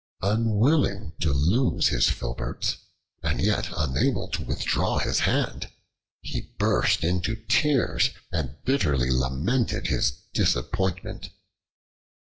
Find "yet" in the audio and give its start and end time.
3.39-3.69